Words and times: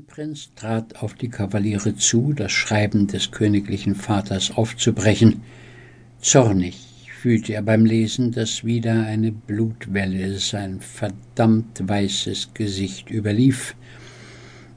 Kronprinz 0.00 0.54
trat 0.54 0.96
auf 1.02 1.12
die 1.12 1.28
Kavaliere 1.28 1.94
zu, 1.94 2.32
das 2.32 2.52
Schreiben 2.52 3.06
des 3.06 3.32
königlichen 3.32 3.94
Vaters 3.94 4.50
aufzubrechen. 4.50 5.42
Zornig 6.22 6.78
fühlte 7.20 7.52
er 7.52 7.60
beim 7.60 7.84
Lesen, 7.84 8.32
dass 8.32 8.64
wieder 8.64 9.02
eine 9.02 9.30
Blutwelle 9.30 10.38
sein 10.38 10.80
verdammt 10.80 11.86
weißes 11.86 12.54
Gesicht 12.54 13.10
überlief. 13.10 13.74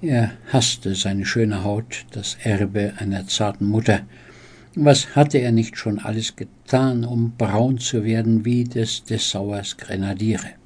Er 0.00 0.32
hasste 0.50 0.94
seine 0.94 1.26
schöne 1.26 1.64
Haut, 1.64 2.06
das 2.12 2.38
Erbe 2.42 2.94
einer 2.96 3.26
zarten 3.26 3.66
Mutter. 3.66 4.06
Was 4.74 5.14
hatte 5.16 5.36
er 5.36 5.52
nicht 5.52 5.76
schon 5.76 5.98
alles 5.98 6.34
getan, 6.36 7.04
um 7.04 7.32
braun 7.36 7.76
zu 7.76 8.04
werden 8.04 8.46
wie 8.46 8.64
des 8.64 9.04
Dessauers 9.04 9.76
Grenadiere? 9.76 10.59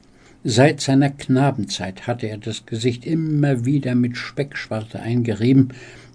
Seit 0.46 0.82
seiner 0.82 1.08
Knabenzeit 1.08 2.06
hatte 2.06 2.26
er 2.28 2.36
das 2.36 2.66
Gesicht 2.66 3.06
immer 3.06 3.64
wieder 3.64 3.94
mit 3.94 4.18
Speckschwarte 4.18 5.00
eingerieben 5.00 5.68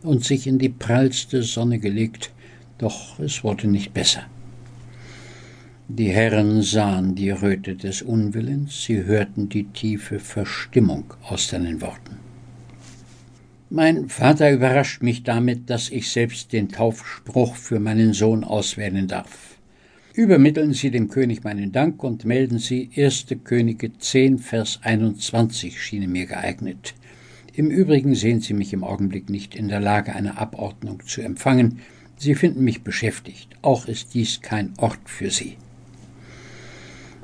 und 0.04 0.24
sich 0.24 0.46
in 0.46 0.60
die 0.60 0.70
prallste 0.70 1.42
Sonne 1.42 1.80
gelegt, 1.80 2.32
doch 2.78 3.18
es 3.18 3.44
wurde 3.44 3.68
nicht 3.68 3.92
besser. 3.92 4.22
Die 5.88 6.10
Herren 6.10 6.62
sahen 6.62 7.16
die 7.16 7.32
Röte 7.32 7.76
des 7.76 8.04
Unwillens, 8.04 8.84
sie 8.84 9.04
hörten 9.04 9.50
die 9.50 9.64
tiefe 9.64 10.20
Verstimmung 10.20 11.12
aus 11.24 11.48
seinen 11.48 11.82
Worten. 11.82 12.18
Mein 13.72 14.10
Vater 14.10 14.52
überrascht 14.52 15.02
mich 15.02 15.24
damit, 15.24 15.72
dass 15.72 15.90
ich 15.90 16.12
selbst 16.12 16.54
den 16.54 16.70
Taufspruch 16.70 17.56
für 17.56 17.80
meinen 17.80 18.14
Sohn 18.14 18.44
auswählen 18.44 19.08
darf. 19.08 19.59
Übermitteln 20.14 20.74
Sie 20.74 20.90
dem 20.90 21.08
König 21.10 21.44
meinen 21.44 21.72
Dank 21.72 22.04
und 22.04 22.26
melden 22.26 22.58
Sie 22.58 22.90
1. 22.96 23.28
Könige 23.44 23.96
10, 23.96 24.40
Vers 24.40 24.80
21 24.82 25.80
schien 25.82 26.12
mir 26.12 26.26
geeignet. 26.26 26.96
Im 27.54 27.70
Übrigen 27.70 28.16
sehen 28.16 28.42
Sie 28.42 28.54
mich 28.54 28.74
im 28.74 28.84
Augenblick 28.84 29.30
nicht 29.30 29.54
in 29.54 29.68
der 29.68 29.80
Lage, 29.80 30.16
eine 30.16 30.40
Abordnung 30.40 31.04
zu 31.06 31.22
empfangen. 31.22 31.80
Sie 32.18 32.34
finden 32.34 32.64
mich 32.64 32.82
beschäftigt. 32.82 33.50
Auch 33.62 33.88
ist 33.88 34.16
dies 34.16 34.42
kein 34.42 34.74
Ort 34.78 35.00
für 35.06 35.30
Sie. 35.30 35.58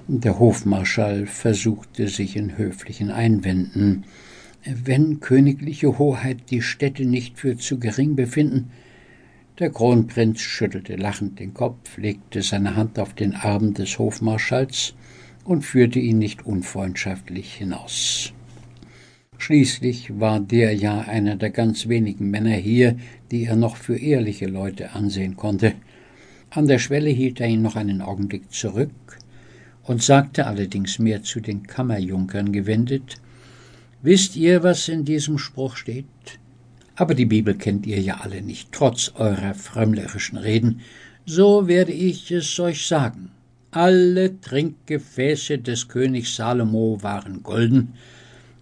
Der 0.07 0.37
Hofmarschall 0.37 1.25
versuchte 1.25 2.07
sich 2.07 2.35
in 2.35 2.55
höflichen 2.55 3.09
Einwänden. 3.09 4.03
Wenn 4.63 5.19
königliche 5.19 5.97
Hoheit 5.97 6.51
die 6.51 6.61
Städte 6.61 7.05
nicht 7.05 7.39
für 7.39 7.57
zu 7.57 7.79
gering 7.79 8.15
befinden, 8.15 8.69
der 9.59 9.69
Kronprinz 9.69 10.41
schüttelte 10.41 10.95
lachend 10.97 11.39
den 11.39 11.53
Kopf, 11.53 11.97
legte 11.97 12.41
seine 12.41 12.75
Hand 12.75 12.99
auf 12.99 13.13
den 13.13 13.35
Arm 13.35 13.73
des 13.73 13.97
Hofmarschalls 13.97 14.95
und 15.45 15.63
führte 15.63 15.99
ihn 15.99 16.17
nicht 16.17 16.45
unfreundschaftlich 16.45 17.53
hinaus. 17.53 18.33
Schließlich 19.37 20.19
war 20.19 20.39
der 20.39 20.73
ja 20.73 21.01
einer 21.01 21.35
der 21.35 21.51
ganz 21.51 21.87
wenigen 21.87 22.29
Männer 22.29 22.55
hier, 22.55 22.97
die 23.31 23.45
er 23.45 23.55
noch 23.55 23.77
für 23.77 23.97
ehrliche 23.97 24.47
Leute 24.47 24.91
ansehen 24.91 25.35
konnte. 25.35 25.73
An 26.49 26.67
der 26.67 26.79
Schwelle 26.79 27.09
hielt 27.09 27.39
er 27.39 27.47
ihn 27.47 27.61
noch 27.61 27.75
einen 27.75 28.01
Augenblick 28.01 28.51
zurück 28.51 28.91
und 29.83 30.01
sagte 30.01 30.47
allerdings 30.47 30.99
mehr 30.99 31.23
zu 31.23 31.39
den 31.39 31.63
Kammerjunkern 31.63 32.51
gewendet 32.51 33.17
Wisst 34.01 34.35
ihr, 34.35 34.61
was 34.61 34.87
in 34.87 35.03
diesem 35.03 35.39
Spruch 35.39 35.77
steht? 35.77 36.05
Aber 36.95 37.13
die 37.13 37.25
Bibel 37.25 37.55
kennt 37.55 37.85
ihr 37.85 37.99
ja 37.99 38.21
alle 38.21 38.41
nicht, 38.41 38.71
trotz 38.71 39.11
eurer 39.15 39.53
frömmlerischen 39.53 40.37
Reden. 40.37 40.81
So 41.25 41.67
werde 41.67 41.91
ich 41.91 42.31
es 42.31 42.59
euch 42.59 42.87
sagen. 42.87 43.31
Alle 43.71 44.39
Trinkgefäße 44.39 45.57
des 45.57 45.87
Königs 45.87 46.35
Salomo 46.35 46.99
waren 47.01 47.43
golden, 47.43 47.93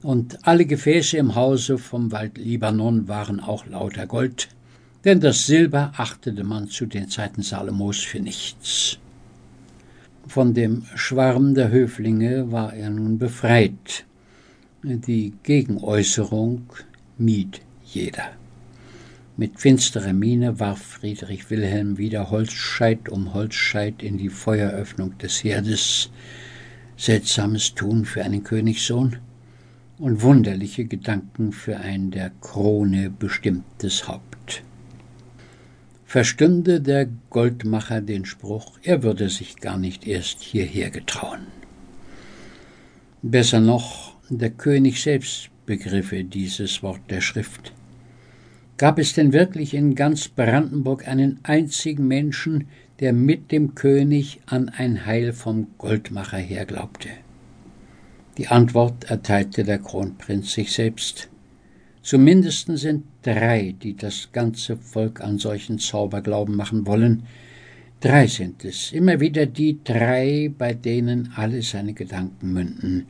und 0.02 0.45
alle 0.45 0.66
Gefäße 0.66 1.17
im 1.17 1.36
Hause 1.36 1.78
vom 1.78 2.11
Wald 2.11 2.38
Libanon 2.38 3.08
waren 3.08 3.39
auch 3.39 3.66
lauter 3.66 4.06
Gold, 4.06 4.50
denn 5.06 5.20
das 5.20 5.45
Silber 5.45 5.94
achtete 5.98 6.44
man 6.44 6.67
zu 6.67 6.86
den 6.86 7.09
Zeiten 7.09 7.42
Salomos 7.42 8.00
für 8.00 8.20
nichts. 8.20 8.98
Von 10.28 10.54
dem 10.54 10.83
Schwarm 10.95 11.54
der 11.55 11.70
Höflinge 11.70 12.52
war 12.52 12.73
er 12.73 12.89
nun 12.89 13.17
befreit. 13.17 14.05
Die 14.83 15.33
Gegenäußerung 15.43 16.64
mied 17.17 17.61
jeder. 17.93 18.31
Mit 19.36 19.59
finsterer 19.59 20.14
Miene 20.14 20.59
warf 20.59 20.81
Friedrich 20.81 21.49
Wilhelm 21.49 21.98
wieder 21.98 22.30
Holzscheit 22.30 23.09
um 23.09 23.33
Holzscheit 23.33 24.04
in 24.04 24.17
die 24.17 24.30
Feueröffnung 24.30 25.17
des 25.17 25.43
Herdes. 25.43 26.11
Seltsames 26.98 27.73
Tun 27.73 28.05
für 28.05 28.23
einen 28.23 28.43
Königssohn 28.43 29.17
und 29.98 30.21
wunderliche 30.21 30.86
Gedanken 30.86 31.52
für 31.52 31.77
ein 31.77 32.11
der 32.11 32.31
Krone 32.42 33.09
bestimmtes 33.09 34.08
Haupt. 34.08 34.64
Verstünde 36.05 36.80
der 36.80 37.08
Goldmacher 37.31 38.02
den 38.02 38.25
Spruch, 38.25 38.77
er 38.83 39.02
würde 39.02 39.30
sich 39.30 39.55
gar 39.55 39.80
nicht 39.80 40.05
erst 40.05 40.43
hierher 40.43 40.92
getrauen. 40.92 41.48
Besser 43.23 43.60
noch, 43.60 44.15
der 44.30 44.52
König 44.52 45.02
selbst 45.02 45.49
begriffe 45.65 46.23
dieses 46.23 46.83
Wort 46.83 47.02
der 47.10 47.21
Schrift. 47.21 47.73
Gab 48.78 48.98
es 48.98 49.14
denn 49.14 49.34
wirklich 49.34 49.76
in 49.76 49.94
ganz 49.94 50.28
Brandenburg 50.28 51.08
einen 51.08 51.39
einzigen 51.44 52.08
Menschen, 52.08 52.67
der 53.00 53.14
mit 53.14 53.52
dem 53.52 53.76
König 53.76 54.39
an 54.48 54.70
ein 54.70 55.06
Heil 55.06 55.32
vom 55.32 55.67
Goldmacher 55.78 56.38
her 56.38 56.66
glaubte? 56.66 57.10
Die 58.38 58.48
Antwort 58.48 59.04
erteilte 59.11 59.64
der 59.64 59.78
Kronprinz 59.78 60.54
sich 60.54 60.72
selbst. 60.72 61.30
Zumindest 62.02 62.67
sind 62.78 63.04
drei, 63.22 63.76
die 63.80 63.95
das 63.95 64.30
ganze 64.32 64.76
Volk 64.76 65.22
an 65.22 65.38
solchen 65.38 65.78
Zauberglauben 65.78 66.55
machen 66.55 66.88
wollen. 66.88 67.23
Drei 68.02 68.26
sind 68.26 68.66
es, 68.66 68.92
immer 68.92 69.20
wieder 69.20 69.45
die 69.45 69.84
drei, 69.84 70.52
bei 70.58 70.73
denen 70.73 71.32
alle 71.36 71.61
seine 71.61 71.94
Gedanken 71.94 72.52
münden. 72.52 73.05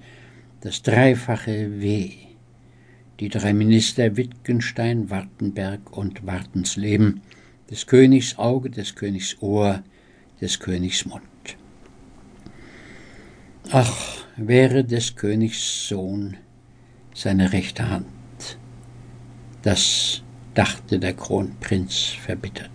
Das 0.59 0.81
dreifache 0.81 1.81
W 1.81 2.32
die 3.23 3.29
drei 3.29 3.53
Minister 3.53 4.17
Wittgenstein, 4.17 5.09
Wartenberg 5.09 5.95
und 5.95 6.25
Wartensleben, 6.25 7.21
des 7.71 7.87
Königs 7.87 8.37
Auge, 8.37 8.69
des 8.69 8.95
Königs 8.95 9.37
Ohr, 9.39 9.81
des 10.41 10.59
Königs 10.59 11.05
Mund. 11.05 11.23
Ach, 13.71 14.25
wäre 14.35 14.83
des 14.83 15.15
Königs 15.15 15.87
Sohn 15.87 16.35
seine 17.15 17.53
rechte 17.53 17.89
Hand. 17.89 18.57
Das 19.61 20.21
dachte 20.53 20.99
der 20.99 21.13
Kronprinz 21.13 22.07
verbittert. 22.25 22.71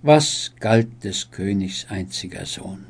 Was 0.00 0.52
galt 0.60 1.02
des 1.02 1.32
Königs 1.32 1.86
einziger 1.88 2.46
Sohn? 2.46 2.86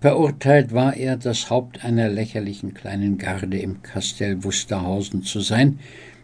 Verurteilt 0.00 0.72
war 0.72 0.96
er, 0.96 1.18
das 1.18 1.50
Haupt 1.50 1.84
einer 1.84 2.08
lächerlichen 2.08 2.72
kleinen 2.72 3.18
Garde 3.18 3.58
im 3.58 3.82
Kastell 3.82 4.42
Wusterhausen 4.44 5.22
zu 5.24 5.40
sein, 5.40 5.78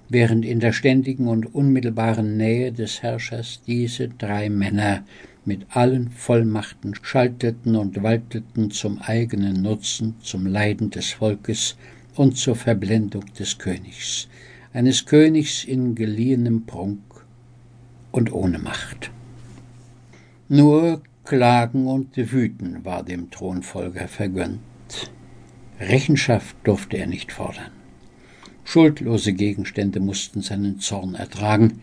während 0.09 0.47
in 0.47 0.61
der 0.61 0.73
ständigen 0.73 1.29
und 1.29 1.55
unmittelbaren 1.55 2.39
Nähe 2.39 2.73
des 2.73 3.03
Herrschers 3.03 3.61
diese 3.67 4.09
drei 4.09 4.49
Männer 4.49 5.05
mit 5.45 5.67
allen 5.69 6.11
Vollmachten 6.11 6.95
schalteten 7.03 7.77
und 7.77 8.03
walteten 8.03 8.71
zum 8.71 8.99
eigenen 8.99 9.61
Nutzen, 9.61 10.15
zum 10.23 10.47
Leiden 10.47 10.89
des 10.89 11.11
Volkes 11.11 11.77
und 12.15 12.39
zur 12.39 12.57
Verblendung 12.57 13.27
des 13.39 13.59
Königs, 13.59 14.27
eines 14.73 15.05
Königs 15.05 15.65
in 15.65 15.95
geliehenem 15.95 16.65
Prunk 16.65 17.03
und 18.11 18.33
ohne 18.33 18.59
Macht. 18.59 19.11
Nur 20.49 21.03
Klagen 21.27 21.89
und 21.89 22.17
Wüten 22.17 22.85
war 22.85 23.03
dem 23.03 23.33
Thronfolger 23.33 24.07
vergönnt. 24.07 24.61
Rechenschaft 25.81 26.57
durfte 26.63 26.99
er 26.99 27.09
nicht 27.09 27.33
fordern. 27.33 27.73
Schuldlose 28.63 29.33
Gegenstände 29.33 29.99
mussten 29.99 30.41
seinen 30.41 30.79
Zorn 30.79 31.17
ertragen, 31.17 31.81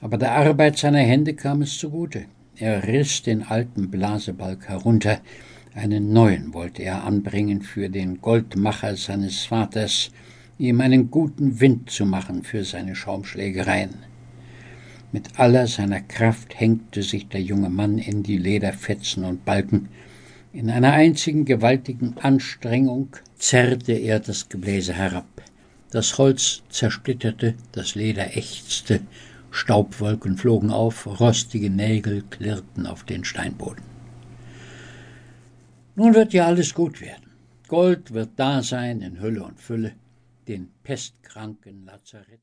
aber 0.00 0.18
der 0.18 0.32
Arbeit 0.32 0.78
seiner 0.78 0.98
Hände 0.98 1.34
kam 1.34 1.62
es 1.62 1.78
zugute. 1.78 2.24
Er 2.56 2.84
riss 2.88 3.22
den 3.22 3.44
alten 3.44 3.88
Blasebalg 3.88 4.68
herunter, 4.68 5.20
einen 5.74 6.12
neuen 6.12 6.52
wollte 6.52 6.82
er 6.82 7.04
anbringen 7.04 7.62
für 7.62 7.88
den 7.88 8.20
Goldmacher 8.20 8.96
seines 8.96 9.44
Vaters, 9.44 10.10
ihm 10.58 10.80
einen 10.80 11.08
guten 11.08 11.60
Wind 11.60 11.88
zu 11.88 12.04
machen 12.04 12.42
für 12.42 12.64
seine 12.64 12.96
Schaumschlägereien. 12.96 14.11
Mit 15.12 15.38
aller 15.38 15.66
seiner 15.66 16.00
Kraft 16.00 16.58
hängte 16.58 17.02
sich 17.02 17.28
der 17.28 17.42
junge 17.42 17.68
Mann 17.68 17.98
in 17.98 18.22
die 18.22 18.38
Lederfetzen 18.38 19.24
und 19.24 19.44
Balken. 19.44 19.90
In 20.54 20.70
einer 20.70 20.92
einzigen 20.92 21.44
gewaltigen 21.44 22.16
Anstrengung 22.18 23.08
zerrte 23.36 23.92
er 23.92 24.20
das 24.20 24.48
Gebläse 24.48 24.94
herab. 24.94 25.26
Das 25.90 26.16
Holz 26.16 26.62
zersplitterte, 26.70 27.54
das 27.72 27.94
Leder 27.94 28.38
ächzte, 28.38 29.00
Staubwolken 29.50 30.38
flogen 30.38 30.70
auf, 30.70 31.06
rostige 31.20 31.68
Nägel 31.68 32.22
klirrten 32.30 32.86
auf 32.86 33.04
den 33.04 33.22
Steinboden. 33.24 33.84
Nun 35.94 36.14
wird 36.14 36.32
ja 36.32 36.46
alles 36.46 36.72
gut 36.72 37.02
werden. 37.02 37.32
Gold 37.68 38.14
wird 38.14 38.30
da 38.36 38.62
sein 38.62 39.02
in 39.02 39.20
Hülle 39.20 39.44
und 39.44 39.60
Fülle, 39.60 39.92
den 40.48 40.70
pestkranken 40.82 41.84
Lazarett. 41.84 42.40